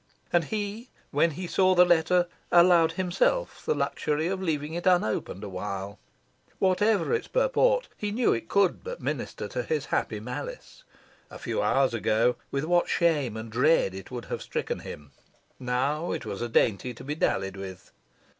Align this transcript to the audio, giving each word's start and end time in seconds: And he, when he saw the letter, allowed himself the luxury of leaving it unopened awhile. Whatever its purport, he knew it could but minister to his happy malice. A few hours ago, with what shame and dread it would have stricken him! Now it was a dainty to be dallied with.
And 0.33 0.45
he, 0.45 0.89
when 1.11 1.29
he 1.29 1.45
saw 1.45 1.75
the 1.75 1.85
letter, 1.85 2.25
allowed 2.51 2.93
himself 2.93 3.63
the 3.63 3.75
luxury 3.75 4.25
of 4.25 4.41
leaving 4.41 4.73
it 4.73 4.87
unopened 4.87 5.43
awhile. 5.43 5.99
Whatever 6.57 7.13
its 7.13 7.27
purport, 7.27 7.87
he 7.95 8.09
knew 8.09 8.33
it 8.33 8.47
could 8.49 8.83
but 8.83 8.99
minister 8.99 9.47
to 9.49 9.61
his 9.61 9.85
happy 9.93 10.19
malice. 10.19 10.81
A 11.29 11.37
few 11.37 11.61
hours 11.61 11.93
ago, 11.93 12.35
with 12.49 12.63
what 12.63 12.89
shame 12.89 13.37
and 13.37 13.51
dread 13.51 13.93
it 13.93 14.09
would 14.09 14.25
have 14.25 14.41
stricken 14.41 14.79
him! 14.79 15.11
Now 15.59 16.13
it 16.13 16.25
was 16.25 16.41
a 16.41 16.49
dainty 16.49 16.95
to 16.95 17.03
be 17.03 17.13
dallied 17.13 17.55
with. 17.55 17.91